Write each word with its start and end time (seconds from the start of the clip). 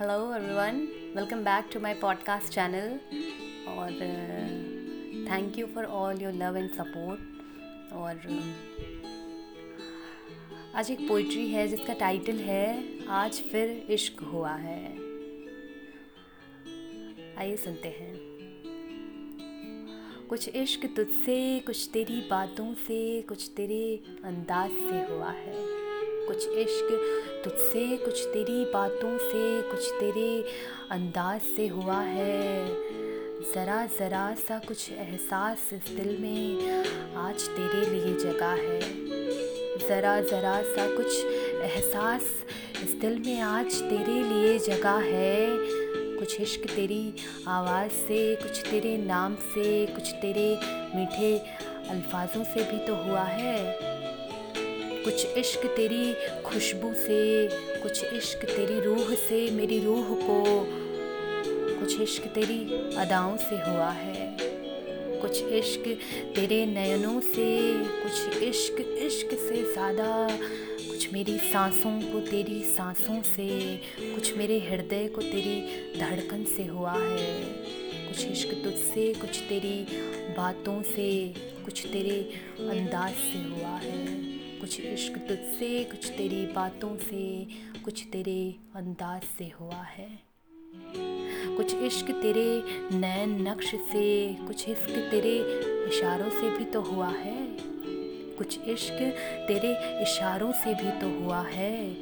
Hello 0.00 0.34
everyone 0.34 0.80
welcome 1.16 1.44
back 1.44 1.68
to 1.72 1.80
my 1.80 1.94
podcast 1.94 2.52
channel 2.52 2.88
और 3.68 3.92
thank 5.30 5.58
you 5.58 5.66
for 5.66 5.84
all 5.84 6.22
your 6.22 6.32
love 6.32 6.56
and 6.56 6.70
support 6.70 7.20
और 7.92 8.14
uh, 8.14 8.44
आज 10.76 10.90
एक 10.90 11.08
poetry 11.08 11.48
है 11.48 11.68
जिसका 11.68 11.94
टाइटल 11.94 12.36
है 12.36 12.98
आज 13.06 13.32
फिर 13.32 13.86
इश्क 13.90 14.20
हुआ 14.20 14.52
है। 14.54 14.84
आइए 17.38 17.56
सुनते 17.56 17.88
हैं। 17.88 18.14
कुछ 20.28 20.48
इश्क 20.48 20.86
तुझसे 20.96 21.60
कुछ 21.60 21.90
तेरी 21.92 22.20
बातों 22.30 22.74
से 22.74 23.22
कुछ 23.22 23.50
तेरे 23.56 24.02
अंदाज 24.24 24.70
से 24.70 25.14
हुआ 25.14 25.30
है। 25.30 25.85
कुछ 26.26 26.48
इश्क 26.48 26.88
तुझसे, 27.44 27.96
कुछ 27.96 28.24
तेरी 28.24 28.64
बातों 28.64 29.18
से, 29.18 29.62
कुछ 29.62 29.90
तेरे 30.00 30.44
अंदाज 30.90 31.40
से 31.56 31.66
हुआ 31.66 32.00
है। 32.00 32.66
ज़रा 33.54 33.86
ज़रा 33.86 34.34
सा 34.34 34.58
कुछ 34.58 34.92
एहसास 34.92 35.58
इस 35.72 35.96
दिल 35.96 36.16
में 36.20 36.70
आज 37.16 37.48
तेरे 37.48 37.86
लिए 37.90 38.16
जगा 38.18 38.52
है। 38.52 38.80
ज़रा 39.78 40.20
ज़रा 40.20 40.62
सा 40.62 40.96
कुछ 40.96 41.24
एहसास 41.62 42.22
इस 42.84 42.90
दिल 42.92 43.18
में 43.18 43.40
आज 43.40 43.80
तेरे 43.82 44.22
लिए 44.22 44.58
जगह 44.58 44.98
है। 45.04 45.46
कुछ 46.18 46.40
इश्क 46.40 46.60
तेरी 46.60 47.14
आवाज़ 47.48 47.90
से, 47.90 48.36
कुछ 48.36 48.70
तेरे 48.70 48.96
नाम 48.98 49.34
से, 49.34 49.86
कुछ 49.86 50.12
तेरे 50.12 50.60
मीठे 50.96 51.38
अल्फाजों 51.90 52.44
से 52.44 52.64
भी 52.72 52.86
तो 52.86 52.94
हुआ 52.94 53.22
है। 53.22 53.96
कुछ 55.06 55.26
इश्क 55.26 55.66
तेरी 55.66 56.14
खुशबू 56.44 56.92
से, 56.94 57.48
कुछ 57.82 58.04
इश्क 58.04 58.44
तेरी 58.44 58.80
रूह 58.80 59.14
से, 59.14 59.50
मेरी 59.50 59.78
रूह 59.80 60.08
को 60.22 60.42
कुछ 61.80 62.00
इश्क 62.00 62.22
तेरी 62.26 62.58
अदाओं 62.96 63.36
से 63.36 63.56
हुआ 63.56 63.90
है। 63.90 64.36
कुछ 65.20 65.42
इश्क 65.42 65.84
तेरे 66.34 66.66
नयनों 66.66 67.20
से, 67.20 67.46
कुछ 68.02 68.42
इश्क 68.42 68.80
इश्क 68.80 69.28
से 69.38 69.62
ज़्यादा, 69.72 70.28
कुछ 70.88 71.12
मेरी 71.12 71.38
सांसों 71.38 72.00
को 72.02 72.20
तेरी 72.20 72.62
सांसों 72.64 73.22
से, 73.22 73.48
कुछ 74.00 74.36
मेरे 74.36 74.58
हृदय 74.58 75.08
को 75.08 75.22
तेरी 75.22 75.60
धड़कन 76.00 76.44
से 76.56 76.64
हुआ 76.64 76.92
है। 76.92 77.42
कुछ 78.08 78.26
इश्क 78.26 78.54
तुझसे, 78.64 79.12
कुछ 79.14 79.38
तेरी 79.38 79.78
बातों 80.38 80.82
से, 80.82 81.34
कुछ 81.64 81.86
तेरे 81.86 82.20
अंदाज 82.60 83.12
से 83.12 83.48
हुआ 83.48 83.76
है। 83.78 84.05
कुछ 84.76 84.84
इश्क 84.84 85.12
तुझसे, 85.18 85.84
कुछ 85.84 86.08
तेरी 86.08 86.46
बातों 86.46 86.96
से, 86.96 87.46
कुछ 87.84 88.02
तेरे 88.12 88.54
अंदाज 88.76 89.22
से 89.38 89.52
हुआ 89.60 89.82
है। 89.82 90.08
कुछ 91.56 91.74
इश्क 91.74 92.10
तेरे 92.10 92.62
नैन 92.96 93.48
नक्श 93.48 93.66
से, 93.66 94.34
कुछ 94.46 94.68
इश्क 94.68 94.90
तेरे 95.10 95.38
इशारों 95.88 96.30
से 96.30 96.58
भी 96.58 96.64
तो 96.64 96.80
हुआ 96.80 97.08
है। 97.08 97.56
कुछ 98.36 98.58
इश्क 98.68 98.98
तेरे 99.48 100.02
इशारों 100.02 100.52
से 100.52 100.74
भी 100.74 100.90
तो 101.00 101.08
हुआ 101.20 101.42
है। 101.42 101.94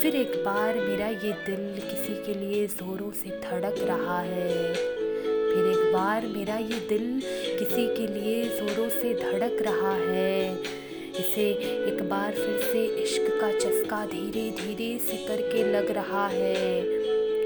फिर 0.00 0.16
एक 0.16 0.44
बार 0.44 0.74
मेरा 0.74 1.08
ये 1.08 1.32
दिल 1.32 1.80
किसी 1.90 2.14
के 2.26 2.40
लिए 2.40 2.66
ज़ोरों 2.66 3.12
से 3.12 3.30
धड़क 3.30 3.74
रहा 3.78 4.20
है। 4.20 4.74
फिर 4.74 5.66
एक 5.66 5.92
बार 5.92 6.26
मेरा 6.26 6.56
ये 6.56 6.80
दिल 6.88 7.20
किसी 7.58 7.86
के 7.96 8.06
लिए 8.14 8.44
ज़ोरों 8.44 8.88
से 8.88 9.14
धड़क 9.14 9.62
रहा 9.62 9.94
है। 9.94 10.83
इसे 11.14 11.50
एक 11.88 12.02
बार 12.02 12.32
फिर 12.32 12.60
से 12.72 12.86
इश्क 12.86 13.40
का 13.40 13.52
चस्का 13.52 14.06
धीरे 14.06 14.50
धीरे 14.50 14.98
से 14.98 15.16
करके 15.16 15.72
लग 15.72 15.90
रहा 15.90 16.28
है। 16.28 16.84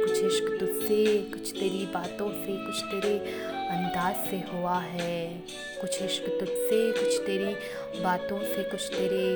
कुछ 0.06 0.24
इश्क 0.24 0.56
तुझसे, 0.60 1.18
कुछ 1.18 1.50
तेरी 1.50 1.86
बातों 1.86 2.30
से, 2.30 2.66
कुछ 2.66 2.84
तेरे 2.84 3.18
अंदाज 3.54 4.30
से 4.30 4.36
हुआ 4.36 4.78
है। 4.78 5.44
कुछ 5.80 6.02
इश्क 6.02 6.22
तुझसे, 6.22 6.92
कुछ 6.92 7.26
तेरी 7.26 7.54
बातों 8.02 8.38
से, 8.38 8.62
कुछ 8.62 8.88
तेरे 8.88 9.34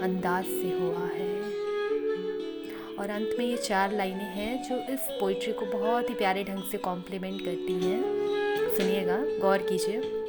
अंदाज 0.00 0.44
से 0.44 0.78
हुआ 0.80 1.06
है। 1.06 1.42
और 2.96 3.10
अंत 3.10 3.36
में 3.38 3.46
ये 3.46 3.56
चार 3.56 3.96
लाइनें 3.96 4.34
हैं 4.34 4.68
जो 4.68 4.94
इस 4.94 5.00
पोइट्री 5.20 5.52
को 5.52 5.66
बहुत 5.66 6.10
ही 6.10 6.14
प्यारे 6.14 6.44
ढंग 6.44 6.62
से 6.72 6.78
कॉम्प्लीमेंट 6.78 7.44
करती 7.44 7.72
हैं। 7.72 8.02
सुनिएगा, 8.76 9.16
गौर 9.16 9.58
कीजिए। 9.58 10.21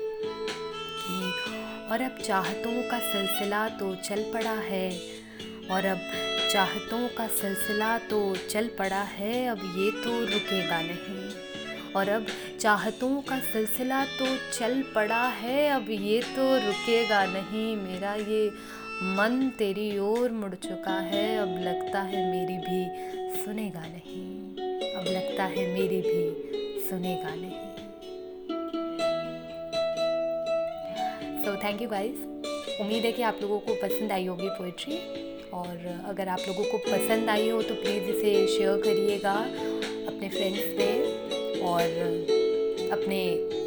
और 1.94 2.02
अब 2.02 2.18
चाहतों 2.26 2.90
का 2.90 3.00
सिलसिला 3.00 3.70
तो 3.70 3.96
चल 3.96 4.24
पड़ा 4.34 4.52
है। 4.52 5.00
और 5.72 5.86
अब 5.86 6.00
चाहतों 6.52 7.08
का 7.18 7.28
सिलसिला 7.28 7.98
तो 7.98 8.36
चल 8.36 8.68
पड़ा 8.68 9.02
है, 9.02 9.48
अब 9.48 9.58
ये 9.58 9.92
तो 9.92 10.26
रुकेगा 10.26 10.82
नहीं। 10.82 11.94
और 11.94 12.10
अब 12.10 12.26
चाहतों 12.60 13.22
का 13.22 13.40
सिलसिला 13.40 14.06
तो 14.06 14.26
चल 14.60 14.84
पड़ा 14.96 15.28
है, 15.28 15.70
अब 15.70 15.86
ये 15.90 16.22
तो 16.22 16.58
रुकेगा 16.58 17.26
नहीं। 17.26 17.78
मेरा 17.78 18.14
ये 18.14 18.48
मन 19.04 19.52
तेरी 19.58 19.98
ओर 19.98 20.32
मुड़ 20.32 20.56
चुका 20.56 21.00
है, 21.00 21.38
अब 21.38 21.62
लगता 21.62 22.02
है 22.02 22.32
मेरी 22.32 22.58
भी 22.58 23.44
सुनेगा 23.46 23.82
नहीं। 23.82 24.56
अब 24.96 25.06
लगता 25.08 25.44
है 25.44 25.68
मेरी 25.74 26.02
भी 26.02 26.82
सुनेगा 26.90 27.36
नहीं। 27.36 27.73
सो 31.44 31.56
थैंक 31.64 31.82
यू 31.82 31.88
गाइस 31.90 32.20
उम्मीद 32.82 33.06
है 33.06 33.12
कि 33.12 33.22
आप 33.22 33.40
लोगों 33.42 33.60
को 33.60 33.74
पसंद 33.82 34.12
आई 34.12 34.26
होगी 34.26 34.50
पोइट्री 34.50 34.98
और 35.54 36.04
अगर 36.10 36.28
आप 36.28 36.40
लोगों 36.48 36.64
को 36.64 36.78
पसंद 36.78 37.30
आई 37.30 37.50
हो 37.50 37.62
तो 37.62 37.76
प्लीज़ 37.76 38.04
इसे 38.12 38.32
शेयर 38.48 38.78
करिएगा 38.82 39.34
अपने 39.34 40.30
फ्रेंड्स 40.30 40.78
में 40.78 41.62
और 41.62 41.82
अपने 42.92 43.20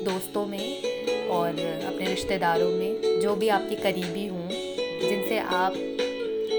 दोस्तों 0.04 0.47
में 0.47 1.28
और 1.28 1.48
अपने 1.48 2.06
रिश्तेदारों 2.06 2.70
में, 2.70 3.20
जो 3.20 3.36
भी 3.36 3.48
आपके 3.48 3.75
करीबी 3.75 4.26
हों, 4.26 4.48
जिनसे 4.48 5.38
आप 5.38 5.76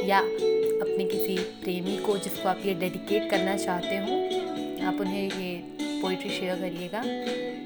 या 0.10 0.20
अपने 0.20 1.06
किसी 1.06 1.38
प्रेमी 1.64 1.98
को 1.98 2.18
जिसको 2.18 2.50
आप 2.50 2.62
ये 2.66 2.74
डेडिकेट 2.74 3.30
करना 3.32 3.58
चाहते 3.58 3.98
हो, 3.98 4.88
आप 4.88 5.02
उन्हें 5.02 5.24
ये 5.24 5.56
पोइट्री 6.02 6.30
शेयर 6.30 6.56
करिएगा. 6.56 7.02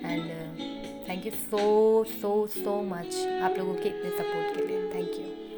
And 0.06 0.70
thank 1.08 1.26
you 1.26 1.32
so 1.32 2.04
so 2.10 2.32
so 2.48 2.82
much 2.90 3.16
आप 3.44 3.56
लोगों 3.58 3.74
के 3.74 3.90
इतने 3.90 4.10
सपोर्ट 4.10 4.56
के 4.58 4.68
लिए. 4.68 4.82
Thank 4.94 5.20
you 5.20 5.51